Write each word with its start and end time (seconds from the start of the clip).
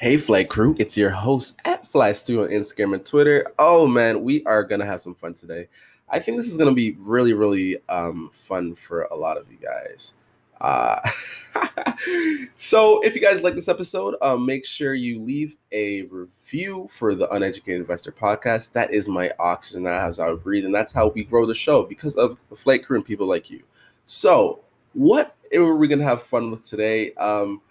Hey 0.00 0.16
Flight 0.16 0.48
Crew, 0.48 0.76
it's 0.78 0.96
your 0.96 1.10
host 1.10 1.60
at 1.64 1.84
Fly 1.84 2.12
Stew 2.12 2.42
on 2.42 2.50
Instagram 2.50 2.94
and 2.94 3.04
Twitter. 3.04 3.44
Oh 3.58 3.84
man, 3.84 4.22
we 4.22 4.44
are 4.44 4.62
gonna 4.62 4.86
have 4.86 5.00
some 5.00 5.12
fun 5.12 5.34
today. 5.34 5.66
I 6.08 6.20
think 6.20 6.36
this 6.36 6.46
is 6.46 6.56
gonna 6.56 6.72
be 6.72 6.96
really, 7.00 7.32
really 7.32 7.78
um, 7.88 8.30
fun 8.32 8.76
for 8.76 9.08
a 9.10 9.16
lot 9.16 9.36
of 9.36 9.50
you 9.50 9.58
guys. 9.58 10.14
Uh, 10.60 11.00
so 12.54 13.00
if 13.00 13.16
you 13.16 13.20
guys 13.20 13.42
like 13.42 13.56
this 13.56 13.66
episode, 13.66 14.14
um, 14.22 14.46
make 14.46 14.64
sure 14.64 14.94
you 14.94 15.20
leave 15.20 15.56
a 15.72 16.02
review 16.02 16.86
for 16.88 17.16
the 17.16 17.28
Uneducated 17.30 17.80
Investor 17.80 18.12
podcast. 18.12 18.70
That 18.74 18.94
is 18.94 19.08
my 19.08 19.32
oxygen. 19.40 19.82
That's 19.82 20.18
how 20.18 20.30
I 20.30 20.36
breathe, 20.36 20.64
and 20.64 20.72
that's 20.72 20.92
how 20.92 21.08
we 21.08 21.24
grow 21.24 21.44
the 21.44 21.56
show 21.56 21.82
because 21.82 22.14
of 22.14 22.38
the 22.50 22.56
Flight 22.56 22.86
Crew 22.86 22.98
and 22.98 23.04
people 23.04 23.26
like 23.26 23.50
you. 23.50 23.64
So, 24.04 24.60
what 24.92 25.34
are 25.52 25.74
we 25.74 25.88
gonna 25.88 26.04
have 26.04 26.22
fun 26.22 26.52
with 26.52 26.64
today? 26.64 27.14
Um, 27.14 27.62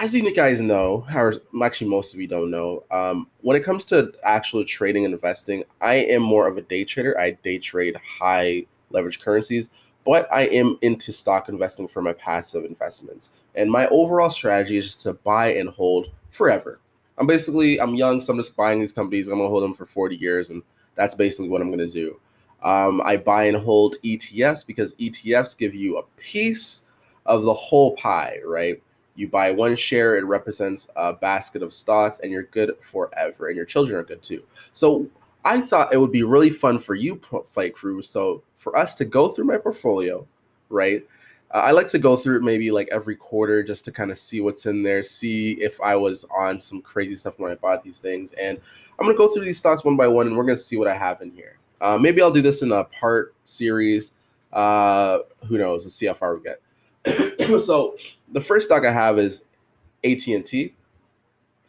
as 0.00 0.14
you 0.14 0.32
guys 0.32 0.62
know, 0.62 1.04
or 1.14 1.34
actually 1.62 1.90
most 1.90 2.14
of 2.14 2.20
you 2.20 2.28
don't 2.28 2.50
know, 2.50 2.84
um, 2.90 3.26
when 3.40 3.56
it 3.56 3.64
comes 3.64 3.84
to 3.86 4.12
actual 4.22 4.64
trading 4.64 5.04
and 5.04 5.12
investing, 5.12 5.64
I 5.80 5.94
am 5.94 6.22
more 6.22 6.46
of 6.46 6.56
a 6.56 6.62
day 6.62 6.84
trader. 6.84 7.18
I 7.18 7.32
day 7.42 7.58
trade 7.58 7.96
high 7.96 8.64
leverage 8.90 9.20
currencies, 9.20 9.70
but 10.04 10.28
I 10.32 10.42
am 10.42 10.78
into 10.82 11.10
stock 11.10 11.48
investing 11.48 11.88
for 11.88 12.00
my 12.00 12.12
passive 12.12 12.64
investments. 12.64 13.30
And 13.56 13.70
my 13.70 13.88
overall 13.88 14.30
strategy 14.30 14.76
is 14.76 14.86
just 14.86 15.00
to 15.00 15.14
buy 15.14 15.54
and 15.54 15.68
hold 15.68 16.12
forever. 16.30 16.78
I'm 17.18 17.26
basically 17.26 17.80
I'm 17.80 17.96
young, 17.96 18.20
so 18.20 18.32
I'm 18.32 18.38
just 18.38 18.54
buying 18.54 18.78
these 18.78 18.92
companies. 18.92 19.26
I'm 19.26 19.38
gonna 19.38 19.48
hold 19.48 19.64
them 19.64 19.74
for 19.74 19.84
40 19.84 20.14
years, 20.16 20.50
and 20.50 20.62
that's 20.94 21.16
basically 21.16 21.48
what 21.48 21.60
I'm 21.60 21.70
gonna 21.70 21.88
do. 21.88 22.20
Um, 22.62 23.02
I 23.04 23.16
buy 23.16 23.44
and 23.44 23.56
hold 23.56 23.96
ETFs 24.04 24.64
because 24.64 24.94
ETFs 24.94 25.58
give 25.58 25.74
you 25.74 25.98
a 25.98 26.02
piece 26.18 26.84
of 27.26 27.42
the 27.42 27.54
whole 27.54 27.96
pie, 27.96 28.38
right? 28.46 28.80
You 29.18 29.26
buy 29.26 29.50
one 29.50 29.74
share, 29.74 30.16
it 30.16 30.24
represents 30.24 30.88
a 30.94 31.12
basket 31.12 31.60
of 31.60 31.74
stocks, 31.74 32.20
and 32.20 32.30
you're 32.30 32.44
good 32.44 32.76
forever, 32.80 33.48
and 33.48 33.56
your 33.56 33.66
children 33.66 33.98
are 33.98 34.04
good 34.04 34.22
too. 34.22 34.44
So 34.72 35.08
I 35.44 35.60
thought 35.60 35.92
it 35.92 35.96
would 35.96 36.12
be 36.12 36.22
really 36.22 36.50
fun 36.50 36.78
for 36.78 36.94
you, 36.94 37.20
Flight 37.44 37.74
Crew. 37.74 38.00
So 38.00 38.44
for 38.58 38.76
us 38.76 38.94
to 38.94 39.04
go 39.04 39.28
through 39.28 39.46
my 39.46 39.58
portfolio, 39.58 40.24
right? 40.68 41.04
Uh, 41.50 41.62
I 41.64 41.72
like 41.72 41.88
to 41.88 41.98
go 41.98 42.14
through 42.14 42.36
it 42.36 42.42
maybe 42.42 42.70
like 42.70 42.88
every 42.92 43.16
quarter 43.16 43.60
just 43.64 43.84
to 43.86 43.90
kind 43.90 44.12
of 44.12 44.18
see 44.20 44.40
what's 44.40 44.66
in 44.66 44.84
there, 44.84 45.02
see 45.02 45.54
if 45.54 45.80
I 45.80 45.96
was 45.96 46.24
on 46.36 46.60
some 46.60 46.80
crazy 46.80 47.16
stuff 47.16 47.40
when 47.40 47.50
I 47.50 47.56
bought 47.56 47.82
these 47.82 47.98
things. 47.98 48.30
And 48.34 48.56
I'm 49.00 49.06
going 49.06 49.16
to 49.16 49.18
go 49.18 49.26
through 49.26 49.46
these 49.46 49.58
stocks 49.58 49.82
one 49.82 49.96
by 49.96 50.06
one 50.06 50.28
and 50.28 50.36
we're 50.36 50.44
going 50.44 50.56
to 50.56 50.62
see 50.62 50.76
what 50.76 50.86
I 50.86 50.94
have 50.94 51.22
in 51.22 51.32
here. 51.32 51.58
Uh, 51.80 51.98
maybe 51.98 52.22
I'll 52.22 52.30
do 52.30 52.42
this 52.42 52.62
in 52.62 52.70
a 52.70 52.84
part 52.84 53.34
series. 53.42 54.12
Uh, 54.52 55.20
who 55.46 55.58
knows? 55.58 55.84
Let's 55.84 55.96
see 55.96 56.06
how 56.06 56.14
far 56.14 56.36
we 56.36 56.42
get. 56.42 56.60
So 57.58 57.96
the 58.32 58.40
first 58.40 58.66
stock 58.66 58.84
I 58.84 58.92
have 58.92 59.18
is 59.18 59.44
AT&T. 60.04 60.74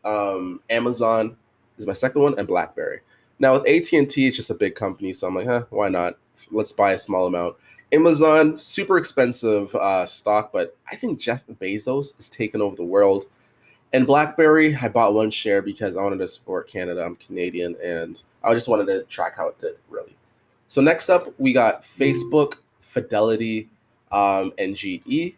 Um, 0.03 0.61
Amazon 0.69 1.37
is 1.77 1.87
my 1.87 1.93
second 1.93 2.21
one, 2.21 2.37
and 2.37 2.47
BlackBerry. 2.47 2.99
Now 3.39 3.53
with 3.53 3.67
AT&T, 3.67 4.27
it's 4.27 4.35
just 4.35 4.51
a 4.51 4.55
big 4.55 4.75
company, 4.75 5.13
so 5.13 5.27
I'm 5.27 5.35
like, 5.35 5.47
huh, 5.47 5.65
why 5.69 5.89
not? 5.89 6.17
Let's 6.51 6.71
buy 6.71 6.91
a 6.91 6.97
small 6.97 7.25
amount. 7.27 7.55
Amazon, 7.91 8.59
super 8.59 8.97
expensive 8.97 9.73
uh, 9.75 10.05
stock, 10.05 10.51
but 10.51 10.77
I 10.91 10.95
think 10.95 11.19
Jeff 11.19 11.45
Bezos 11.47 12.19
is 12.19 12.29
taking 12.29 12.61
over 12.61 12.75
the 12.75 12.83
world. 12.83 13.25
And 13.93 14.05
BlackBerry, 14.05 14.75
I 14.75 14.89
bought 14.89 15.15
one 15.15 15.31
share 15.31 15.61
because 15.61 15.97
I 15.97 16.03
wanted 16.03 16.19
to 16.19 16.27
support 16.27 16.67
Canada. 16.67 17.03
I'm 17.03 17.15
Canadian, 17.15 17.75
and 17.83 18.21
I 18.43 18.53
just 18.53 18.67
wanted 18.67 18.85
to 18.87 19.03
track 19.03 19.35
how 19.35 19.47
it 19.47 19.59
did, 19.59 19.77
really. 19.89 20.15
So 20.67 20.81
next 20.81 21.09
up, 21.09 21.33
we 21.39 21.53
got 21.53 21.81
Facebook, 21.81 22.57
Fidelity, 22.81 23.69
um, 24.11 24.53
and 24.59 24.75
GE. 24.75 25.35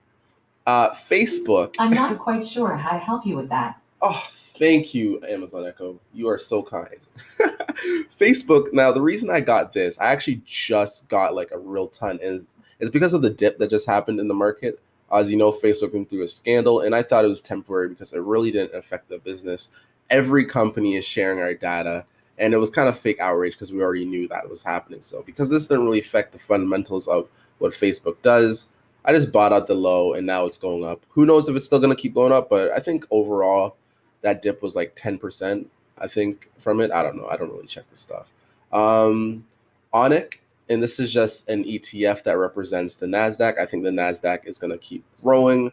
Uh, 0.67 0.91
Facebook. 0.91 1.75
I'm 1.79 1.91
not 1.91 2.17
quite 2.19 2.45
sure 2.45 2.75
how 2.75 2.91
to 2.91 2.99
help 2.99 3.25
you 3.25 3.35
with 3.35 3.49
that. 3.49 3.81
Oh, 4.01 4.27
thank 4.31 4.93
you, 4.93 5.19
Amazon 5.27 5.65
Echo. 5.65 5.99
You 6.13 6.27
are 6.27 6.37
so 6.37 6.61
kind. 6.61 6.97
Facebook. 7.17 8.71
Now, 8.73 8.91
the 8.91 9.01
reason 9.01 9.29
I 9.29 9.39
got 9.39 9.73
this, 9.73 9.99
I 9.99 10.11
actually 10.11 10.41
just 10.45 11.09
got 11.09 11.33
like 11.33 11.49
a 11.51 11.57
real 11.57 11.87
ton, 11.87 12.19
is 12.21 12.47
it's 12.79 12.91
because 12.91 13.13
of 13.13 13.21
the 13.21 13.29
dip 13.29 13.57
that 13.57 13.69
just 13.69 13.87
happened 13.87 14.19
in 14.19 14.27
the 14.27 14.33
market. 14.33 14.79
As 15.11 15.29
you 15.29 15.35
know, 15.35 15.51
Facebook 15.51 15.93
went 15.93 16.09
through 16.09 16.23
a 16.23 16.27
scandal, 16.27 16.81
and 16.81 16.95
I 16.95 17.01
thought 17.01 17.25
it 17.25 17.29
was 17.29 17.41
temporary 17.41 17.89
because 17.89 18.13
it 18.13 18.21
really 18.21 18.51
didn't 18.51 18.75
affect 18.75 19.09
the 19.09 19.19
business. 19.19 19.69
Every 20.09 20.45
company 20.45 20.95
is 20.95 21.05
sharing 21.05 21.39
our 21.39 21.53
data, 21.53 22.05
and 22.37 22.53
it 22.53 22.57
was 22.57 22.69
kind 22.69 22.87
of 22.87 22.97
fake 22.97 23.19
outrage 23.19 23.53
because 23.53 23.73
we 23.73 23.81
already 23.81 24.05
knew 24.05 24.27
that 24.27 24.49
was 24.49 24.63
happening. 24.63 25.01
So, 25.01 25.21
because 25.23 25.49
this 25.49 25.67
didn't 25.67 25.85
really 25.85 25.99
affect 25.99 26.31
the 26.31 26.39
fundamentals 26.39 27.07
of 27.07 27.29
what 27.57 27.71
Facebook 27.71 28.21
does. 28.21 28.67
I 29.03 29.13
just 29.13 29.31
bought 29.31 29.53
out 29.53 29.67
the 29.67 29.73
low 29.73 30.13
and 30.13 30.25
now 30.25 30.45
it's 30.45 30.57
going 30.57 30.85
up. 30.85 31.03
Who 31.09 31.25
knows 31.25 31.49
if 31.49 31.55
it's 31.55 31.65
still 31.65 31.79
going 31.79 31.95
to 31.95 32.01
keep 32.01 32.13
going 32.13 32.31
up, 32.31 32.49
but 32.49 32.71
I 32.71 32.79
think 32.79 33.05
overall 33.09 33.75
that 34.21 34.41
dip 34.41 34.61
was 34.61 34.75
like 34.75 34.95
10%, 34.95 35.65
I 35.97 36.07
think, 36.07 36.49
from 36.59 36.81
it. 36.81 36.91
I 36.91 37.01
don't 37.01 37.17
know. 37.17 37.27
I 37.27 37.37
don't 37.37 37.51
really 37.51 37.67
check 37.67 37.89
this 37.89 37.99
stuff. 37.99 38.27
Um, 38.71 39.45
Onic, 39.93 40.39
and 40.69 40.81
this 40.81 40.99
is 40.99 41.11
just 41.11 41.49
an 41.49 41.63
ETF 41.63 42.23
that 42.23 42.37
represents 42.37 42.95
the 42.95 43.07
NASDAQ. 43.07 43.59
I 43.59 43.65
think 43.65 43.83
the 43.83 43.89
NASDAQ 43.89 44.45
is 44.45 44.57
going 44.57 44.71
to 44.71 44.77
keep 44.77 45.03
growing. 45.21 45.71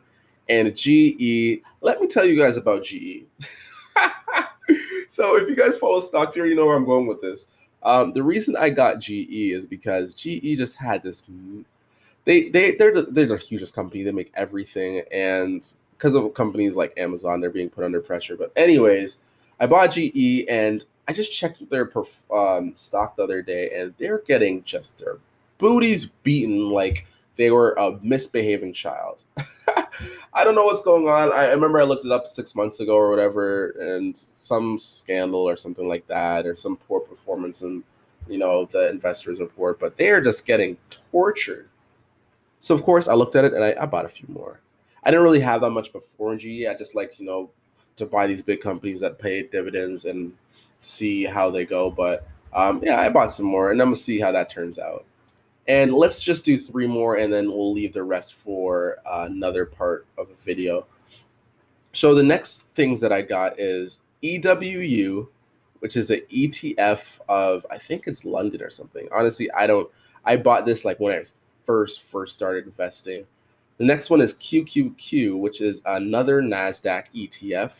And 0.48 0.74
GE, 0.74 1.62
let 1.82 2.00
me 2.00 2.06
tell 2.06 2.24
you 2.24 2.36
guys 2.36 2.56
about 2.56 2.82
GE. 2.82 3.24
so 5.08 5.36
if 5.36 5.48
you 5.48 5.54
guys 5.54 5.76
follow 5.76 6.00
stocks, 6.00 6.34
here 6.34 6.46
you 6.46 6.52
already 6.52 6.56
know 6.56 6.66
where 6.66 6.76
I'm 6.76 6.86
going 6.86 7.06
with 7.06 7.20
this. 7.20 7.46
Um, 7.82 8.12
the 8.12 8.22
reason 8.22 8.56
I 8.56 8.70
got 8.70 8.98
GE 8.98 9.52
is 9.52 9.66
because 9.66 10.14
GE 10.14 10.56
just 10.56 10.76
had 10.76 11.02
this 11.02 11.20
they 12.28 12.50
they 12.50 12.72
they're 12.72 12.92
the, 12.92 13.02
they're 13.02 13.24
the 13.24 13.38
hugest 13.38 13.74
company. 13.74 14.02
They 14.02 14.12
make 14.12 14.30
everything, 14.34 15.02
and 15.10 15.66
because 15.92 16.14
of 16.14 16.34
companies 16.34 16.76
like 16.76 16.92
Amazon, 16.98 17.40
they're 17.40 17.48
being 17.48 17.70
put 17.70 17.84
under 17.84 18.02
pressure. 18.02 18.36
But 18.36 18.52
anyways, 18.54 19.18
I 19.58 19.66
bought 19.66 19.92
GE, 19.92 20.44
and 20.46 20.84
I 21.08 21.14
just 21.14 21.32
checked 21.32 21.66
their 21.70 21.90
um, 22.30 22.72
stock 22.76 23.16
the 23.16 23.22
other 23.22 23.40
day, 23.40 23.70
and 23.74 23.94
they're 23.96 24.18
getting 24.18 24.62
just 24.62 24.98
their 24.98 25.16
booties 25.56 26.04
beaten 26.04 26.68
like 26.68 27.06
they 27.36 27.50
were 27.50 27.72
a 27.78 27.98
misbehaving 28.02 28.74
child. 28.74 29.24
I 30.34 30.44
don't 30.44 30.54
know 30.54 30.66
what's 30.66 30.82
going 30.82 31.08
on. 31.08 31.32
I, 31.32 31.46
I 31.46 31.50
remember 31.52 31.80
I 31.80 31.84
looked 31.84 32.04
it 32.04 32.12
up 32.12 32.26
six 32.26 32.54
months 32.54 32.80
ago 32.80 32.94
or 32.94 33.08
whatever, 33.08 33.70
and 33.80 34.14
some 34.14 34.76
scandal 34.76 35.48
or 35.48 35.56
something 35.56 35.88
like 35.88 36.06
that, 36.08 36.44
or 36.46 36.56
some 36.56 36.76
poor 36.76 37.00
performance 37.00 37.62
in 37.62 37.82
you 38.28 38.36
know 38.36 38.66
the 38.66 38.90
investors 38.90 39.40
report. 39.40 39.80
But 39.80 39.96
they 39.96 40.10
are 40.10 40.20
just 40.20 40.44
getting 40.44 40.76
tortured 41.10 41.70
so 42.60 42.74
of 42.74 42.82
course 42.82 43.08
I 43.08 43.14
looked 43.14 43.36
at 43.36 43.44
it 43.44 43.54
and 43.54 43.64
I, 43.64 43.74
I 43.80 43.86
bought 43.86 44.04
a 44.04 44.08
few 44.08 44.26
more. 44.28 44.60
I 45.04 45.10
didn't 45.10 45.24
really 45.24 45.41
have 45.41 45.60
that 45.62 45.70
much 45.70 45.92
before 45.92 46.32
in 46.32 46.38
GE. 46.38 46.66
I 46.66 46.74
just 46.74 46.94
liked, 46.94 47.19
you 47.19 47.26
know, 47.26 47.50
to 47.96 48.06
buy 48.06 48.26
these 48.26 48.42
big 48.42 48.60
companies 48.60 49.00
that 49.00 49.19
pay 49.19 49.42
dividends 49.42 50.04
and 50.04 50.32
see 50.78 51.24
how 51.24 51.50
they 51.50 51.64
go. 51.64 51.91
But 51.91 52.26
um, 52.52 52.80
yeah, 52.82 53.00
I 53.00 53.08
bought 53.08 53.32
some 53.32 53.46
more 53.46 53.70
and 53.70 53.80
I'm 53.80 53.88
gonna 53.88 53.96
see 53.96 54.19
how 54.19 54.32
that 54.32 54.50
turns 54.50 54.78
out. 54.78 55.04
And 55.66 55.92
let's 55.92 56.20
just 56.22 56.44
do 56.44 56.56
three 56.56 56.86
more 56.86 57.16
and 57.16 57.32
then 57.32 57.48
we'll 57.48 57.72
leave 57.72 57.92
the 57.92 58.02
rest 58.02 58.34
for 58.34 58.98
uh, 59.06 59.26
another 59.26 59.66
part 59.66 60.06
of 60.16 60.28
the 60.28 60.34
video. 60.44 60.86
So 61.92 62.14
the 62.14 62.22
next 62.22 62.75
things 62.75 63.00
that 63.00 63.12
I 63.12 63.22
got 63.22 63.58
is 63.58 63.98
EWU, 64.22 65.28
which 65.80 65.96
is 65.96 66.10
an 66.10 66.20
ETF 66.32 67.20
of 67.28 67.66
I 67.70 67.78
think 67.78 68.06
it's 68.06 68.25
London 68.25 68.62
or 68.62 68.70
something. 68.70 69.08
Honestly, 69.12 69.50
I 69.52 69.66
don't. 69.66 69.90
I 70.25 70.36
bought 70.36 70.66
this 70.66 70.84
like 70.84 71.00
when 71.00 71.14
I 71.14 71.25
first 71.68 72.00
first 72.00 72.32
started 72.32 72.64
investing. 72.64 73.26
The 73.76 73.84
next 73.84 74.08
one 74.08 74.22
is 74.22 74.32
QQQ, 74.34 75.38
which 75.38 75.60
is 75.60 75.82
another 75.84 76.40
NASDAQ 76.40 77.04
ETF. 77.14 77.74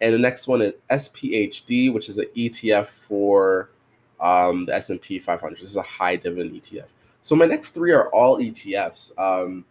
And 0.00 0.14
the 0.14 0.18
next 0.18 0.46
one 0.46 0.62
is 0.62 0.74
SPHD, 0.90 1.92
which 1.92 2.08
is 2.08 2.18
an 2.18 2.26
ETF 2.36 2.86
for 2.86 3.70
um, 4.20 4.66
the 4.66 4.76
S&P 4.76 5.18
500. 5.18 5.58
This 5.58 5.70
is 5.70 5.76
a 5.76 5.82
high 5.82 6.14
dividend 6.14 6.52
ETF. 6.52 6.86
So 7.22 7.34
my 7.34 7.46
next 7.46 7.70
three 7.70 7.90
are 7.90 8.08
all 8.10 8.38
ETFs. 8.38 9.18
Um, 9.18 9.64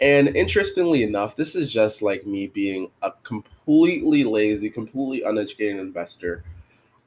and 0.00 0.36
interestingly 0.36 1.04
enough, 1.04 1.36
this 1.36 1.54
is 1.54 1.72
just 1.72 2.02
like 2.02 2.26
me 2.26 2.48
being 2.48 2.90
a 3.02 3.12
completely 3.22 4.24
lazy, 4.24 4.68
completely 4.68 5.22
uneducated 5.22 5.78
investor. 5.78 6.42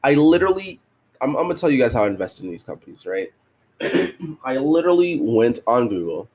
I 0.06 0.14
literally, 0.14 0.80
I'm, 1.20 1.36
I'm 1.36 1.44
gonna 1.44 1.56
tell 1.56 1.70
you 1.70 1.78
guys 1.78 1.92
how 1.92 2.06
I 2.06 2.08
invest 2.08 2.40
in 2.40 2.50
these 2.50 2.64
companies, 2.64 3.06
right? 3.06 3.34
I 4.44 4.58
literally 4.58 5.20
went 5.22 5.60
on 5.68 5.90
Google. 5.90 6.30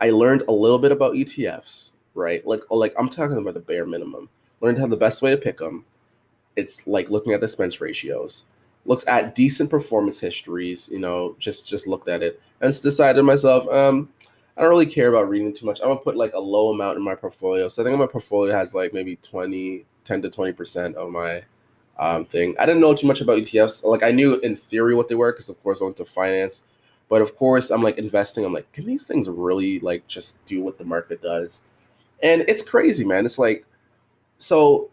I 0.00 0.10
learned 0.10 0.44
a 0.48 0.52
little 0.52 0.78
bit 0.78 0.92
about 0.92 1.14
ETFs, 1.14 1.92
right? 2.14 2.46
Like, 2.46 2.60
like 2.70 2.94
I'm 2.98 3.08
talking 3.08 3.36
about 3.36 3.54
the 3.54 3.60
bare 3.60 3.86
minimum. 3.86 4.28
Learned 4.60 4.78
how 4.78 4.86
the 4.86 4.96
best 4.96 5.22
way 5.22 5.30
to 5.30 5.36
pick 5.36 5.58
them. 5.58 5.84
It's 6.56 6.86
like 6.86 7.10
looking 7.10 7.32
at 7.32 7.40
the 7.40 7.46
expense 7.46 7.80
ratios. 7.80 8.44
Looks 8.84 9.06
at 9.06 9.34
decent 9.34 9.70
performance 9.70 10.18
histories. 10.18 10.88
You 10.90 10.98
know, 10.98 11.36
just 11.38 11.66
just 11.66 11.86
looked 11.86 12.08
at 12.08 12.22
it 12.22 12.40
and 12.60 12.82
decided 12.82 13.22
myself, 13.22 13.68
um, 13.68 14.08
I 14.56 14.62
don't 14.62 14.70
really 14.70 14.86
care 14.86 15.08
about 15.08 15.28
reading 15.28 15.52
too 15.52 15.66
much. 15.66 15.80
I'm 15.80 15.88
gonna 15.88 16.00
put 16.00 16.16
like 16.16 16.32
a 16.32 16.38
low 16.38 16.70
amount 16.70 16.96
in 16.96 17.04
my 17.04 17.14
portfolio. 17.14 17.68
So 17.68 17.82
I 17.82 17.86
think 17.86 17.98
my 17.98 18.06
portfolio 18.06 18.52
has 18.52 18.74
like 18.74 18.92
maybe 18.92 19.16
20, 19.16 19.84
10 20.04 20.22
to 20.22 20.30
20 20.30 20.52
percent 20.52 20.96
of 20.96 21.10
my 21.10 21.42
um, 21.98 22.24
thing. 22.24 22.54
I 22.58 22.66
didn't 22.66 22.80
know 22.80 22.94
too 22.94 23.06
much 23.06 23.20
about 23.20 23.38
ETFs. 23.38 23.84
Like 23.84 24.02
I 24.02 24.10
knew 24.10 24.36
in 24.40 24.56
theory 24.56 24.94
what 24.94 25.08
they 25.08 25.14
were 25.14 25.32
because 25.32 25.48
of 25.48 25.62
course 25.62 25.80
I 25.80 25.84
went 25.84 25.96
to 25.96 26.04
finance, 26.04 26.64
but 27.08 27.22
of 27.22 27.36
course 27.36 27.70
I'm 27.70 27.82
like 27.82 27.98
investing. 27.98 28.44
I'm 28.44 28.52
like, 28.52 28.70
can 28.72 28.86
these 28.86 29.06
things 29.06 29.28
really 29.28 29.80
like 29.80 30.06
just 30.06 30.44
do 30.46 30.60
what 30.60 30.78
the 30.78 30.84
market 30.84 31.22
does? 31.22 31.64
And 32.22 32.42
it's 32.48 32.62
crazy, 32.62 33.04
man. 33.04 33.24
It's 33.24 33.38
like, 33.38 33.64
so 34.38 34.90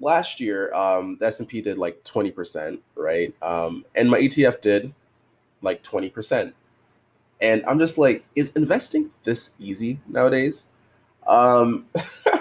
last 0.00 0.40
year, 0.40 0.72
um, 0.74 1.16
the 1.18 1.26
S 1.26 1.40
and 1.40 1.48
P 1.48 1.60
did 1.60 1.78
like 1.78 2.02
twenty 2.04 2.30
percent, 2.30 2.80
right? 2.94 3.34
Um, 3.42 3.84
and 3.94 4.10
my 4.10 4.20
ETF 4.20 4.60
did 4.60 4.92
like 5.62 5.82
twenty 5.82 6.08
percent. 6.08 6.54
And 7.40 7.64
I'm 7.66 7.78
just 7.78 7.98
like, 7.98 8.24
is 8.34 8.50
investing 8.52 9.10
this 9.22 9.50
easy 9.60 10.00
nowadays? 10.08 10.66
Um, 11.26 11.86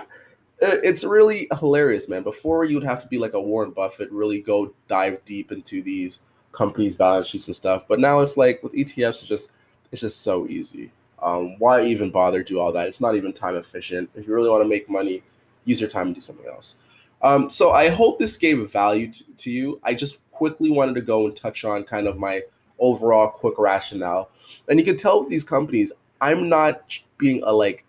it's 0.59 1.03
really 1.03 1.47
hilarious, 1.59 2.09
man. 2.09 2.23
Before 2.23 2.65
you'd 2.65 2.83
have 2.83 3.01
to 3.01 3.07
be 3.07 3.17
like 3.17 3.33
a 3.33 3.41
Warren 3.41 3.71
Buffett, 3.71 4.11
really 4.11 4.41
go 4.41 4.73
dive 4.87 5.23
deep 5.25 5.51
into 5.51 5.81
these 5.81 6.19
companies' 6.51 6.95
balance 6.95 7.27
sheets 7.27 7.47
and 7.47 7.55
stuff. 7.55 7.83
But 7.87 7.99
now 7.99 8.21
it's 8.21 8.37
like 8.37 8.63
with 8.63 8.73
ETFs, 8.73 9.21
it's 9.21 9.25
just 9.25 9.51
it's 9.91 10.01
just 10.01 10.21
so 10.21 10.47
easy. 10.47 10.91
Um, 11.21 11.57
why 11.59 11.83
even 11.83 12.11
bother 12.11 12.43
do 12.43 12.59
all 12.59 12.71
that? 12.73 12.87
It's 12.87 13.01
not 13.01 13.15
even 13.15 13.33
time 13.33 13.55
efficient. 13.55 14.09
If 14.15 14.27
you 14.27 14.33
really 14.33 14.49
want 14.49 14.63
to 14.63 14.67
make 14.67 14.89
money, 14.89 15.23
use 15.65 15.79
your 15.79 15.89
time 15.89 16.07
and 16.07 16.15
do 16.15 16.21
something 16.21 16.45
else. 16.47 16.77
Um, 17.21 17.49
so 17.49 17.71
I 17.71 17.89
hope 17.89 18.19
this 18.19 18.37
gave 18.37 18.69
value 18.71 19.11
to, 19.11 19.23
to 19.37 19.51
you. 19.51 19.79
I 19.83 19.93
just 19.93 20.17
quickly 20.31 20.69
wanted 20.69 20.93
to 20.95 21.01
go 21.01 21.25
and 21.25 21.35
touch 21.35 21.65
on 21.65 21.83
kind 21.83 22.07
of 22.07 22.17
my 22.17 22.43
overall 22.79 23.29
quick 23.29 23.57
rationale. 23.57 24.29
And 24.69 24.77
you 24.77 24.85
can 24.85 24.97
tell 24.97 25.21
with 25.21 25.29
these 25.29 25.43
companies, 25.43 25.91
I'm 26.21 26.49
not 26.49 26.99
being 27.17 27.41
a 27.43 27.51
like 27.51 27.83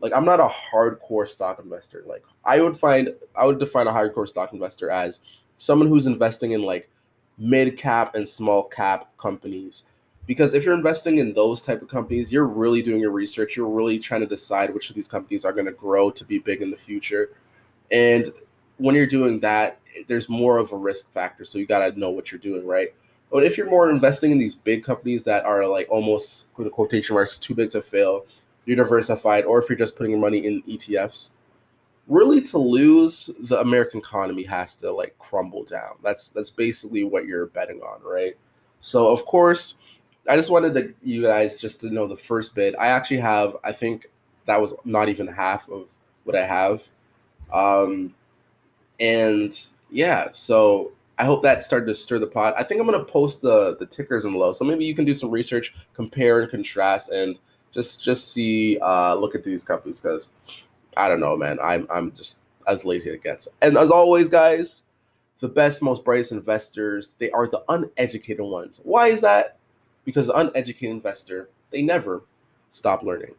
like 0.00 0.12
I'm 0.14 0.24
not 0.24 0.40
a 0.40 0.48
hardcore 0.48 1.28
stock 1.28 1.58
investor. 1.62 2.04
Like 2.06 2.24
I 2.44 2.60
would 2.60 2.76
find 2.76 3.14
I 3.34 3.46
would 3.46 3.58
define 3.58 3.86
a 3.86 3.92
hardcore 3.92 4.28
stock 4.28 4.52
investor 4.52 4.90
as 4.90 5.18
someone 5.58 5.88
who's 5.88 6.06
investing 6.06 6.52
in 6.52 6.62
like 6.62 6.90
mid 7.38 7.76
cap 7.76 8.14
and 8.14 8.28
small 8.28 8.64
cap 8.64 9.10
companies. 9.18 9.84
Because 10.26 10.54
if 10.54 10.64
you're 10.64 10.74
investing 10.74 11.18
in 11.18 11.32
those 11.34 11.62
type 11.62 11.82
of 11.82 11.88
companies, 11.88 12.32
you're 12.32 12.46
really 12.46 12.82
doing 12.82 13.00
your 13.00 13.12
research. 13.12 13.56
You're 13.56 13.68
really 13.68 13.98
trying 13.98 14.22
to 14.22 14.26
decide 14.26 14.74
which 14.74 14.90
of 14.90 14.96
these 14.96 15.06
companies 15.06 15.44
are 15.44 15.52
going 15.52 15.66
to 15.66 15.72
grow 15.72 16.10
to 16.10 16.24
be 16.24 16.38
big 16.38 16.62
in 16.62 16.70
the 16.70 16.76
future. 16.76 17.30
And 17.92 18.32
when 18.78 18.96
you're 18.96 19.06
doing 19.06 19.38
that, 19.40 19.78
there's 20.08 20.28
more 20.28 20.58
of 20.58 20.72
a 20.72 20.76
risk 20.76 21.12
factor. 21.12 21.44
So 21.44 21.58
you 21.58 21.66
got 21.66 21.88
to 21.88 21.98
know 21.98 22.10
what 22.10 22.32
you're 22.32 22.40
doing, 22.40 22.66
right? 22.66 22.88
But 23.30 23.44
if 23.44 23.56
you're 23.56 23.70
more 23.70 23.88
investing 23.88 24.32
in 24.32 24.38
these 24.38 24.54
big 24.54 24.84
companies 24.84 25.22
that 25.24 25.44
are 25.44 25.66
like 25.66 25.88
almost 25.90 26.52
quotation 26.54 27.14
marks 27.14 27.38
too 27.38 27.54
big 27.54 27.70
to 27.70 27.80
fail, 27.80 28.26
diversified, 28.74 29.44
or 29.44 29.60
if 29.60 29.68
you're 29.68 29.78
just 29.78 29.96
putting 29.96 30.10
your 30.10 30.20
money 30.20 30.44
in 30.44 30.62
ETFs, 30.62 31.32
really 32.08 32.40
to 32.40 32.58
lose, 32.58 33.30
the 33.40 33.60
American 33.60 34.00
economy 34.00 34.42
has 34.42 34.74
to 34.76 34.90
like 34.90 35.16
crumble 35.18 35.62
down. 35.62 35.96
That's 36.02 36.30
that's 36.30 36.50
basically 36.50 37.04
what 37.04 37.26
you're 37.26 37.46
betting 37.46 37.80
on, 37.80 38.02
right? 38.02 38.36
So 38.80 39.08
of 39.08 39.24
course, 39.26 39.76
I 40.28 40.36
just 40.36 40.50
wanted 40.50 40.74
to, 40.74 40.94
you 41.02 41.22
guys 41.22 41.60
just 41.60 41.80
to 41.80 41.90
know 41.90 42.06
the 42.06 42.16
first 42.16 42.54
bit. 42.54 42.74
I 42.78 42.88
actually 42.88 43.18
have, 43.18 43.56
I 43.64 43.72
think 43.72 44.10
that 44.46 44.60
was 44.60 44.74
not 44.84 45.08
even 45.08 45.26
half 45.26 45.68
of 45.68 45.88
what 46.24 46.36
I 46.36 46.44
have. 46.44 46.84
Um, 47.52 48.14
and 48.98 49.58
yeah, 49.90 50.28
so 50.32 50.92
I 51.18 51.24
hope 51.24 51.42
that 51.42 51.62
started 51.62 51.86
to 51.86 51.94
stir 51.94 52.18
the 52.18 52.26
pot. 52.26 52.54
I 52.56 52.62
think 52.62 52.80
I'm 52.80 52.86
gonna 52.86 53.04
post 53.04 53.42
the 53.42 53.76
the 53.76 53.86
tickers 53.86 54.24
in 54.24 54.32
below, 54.32 54.52
so 54.52 54.64
maybe 54.64 54.84
you 54.84 54.94
can 54.94 55.04
do 55.04 55.14
some 55.14 55.30
research, 55.30 55.74
compare 55.94 56.40
and 56.40 56.50
contrast, 56.50 57.10
and 57.10 57.38
just 57.76 58.02
just 58.02 58.32
see, 58.32 58.78
uh, 58.80 59.14
look 59.14 59.34
at 59.34 59.44
these 59.44 59.62
companies 59.62 60.00
because 60.00 60.30
I 60.96 61.08
don't 61.08 61.20
know, 61.20 61.36
man. 61.36 61.58
I'm 61.62 61.86
I'm 61.90 62.10
just 62.10 62.40
as 62.66 62.84
lazy 62.84 63.10
as 63.10 63.16
it 63.16 63.22
gets. 63.22 63.46
And 63.62 63.76
as 63.76 63.90
always, 63.90 64.28
guys, 64.28 64.84
the 65.40 65.48
best, 65.48 65.82
most 65.82 66.04
brightest 66.04 66.32
investors 66.32 67.14
they 67.18 67.30
are 67.30 67.46
the 67.46 67.62
uneducated 67.68 68.44
ones. 68.44 68.80
Why 68.82 69.08
is 69.08 69.20
that? 69.20 69.58
Because 70.04 70.28
the 70.28 70.36
uneducated 70.36 70.90
investor 70.90 71.50
they 71.70 71.82
never 71.82 72.24
stop 72.72 73.02
learning. 73.02 73.34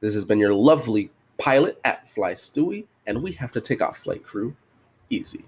This 0.00 0.14
has 0.14 0.24
been 0.24 0.38
your 0.38 0.54
lovely 0.54 1.10
pilot 1.38 1.80
at 1.84 2.06
Fly 2.08 2.32
Stewie, 2.32 2.86
and 3.06 3.22
we 3.22 3.32
have 3.32 3.52
to 3.52 3.60
take 3.60 3.82
off, 3.82 3.98
flight 3.98 4.22
crew. 4.22 4.54
Easy. 5.08 5.44